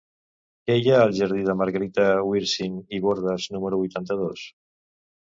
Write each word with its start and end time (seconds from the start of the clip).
Què 0.69 0.77
hi 0.79 0.89
ha 0.93 0.95
al 1.01 1.13
jardí 1.19 1.43
de 1.51 1.55
Margarita 1.59 2.07
Wirsing 2.31 2.83
i 2.99 3.05
Bordas 3.07 3.49
número 3.59 3.83
vuitanta-dos? 3.87 4.53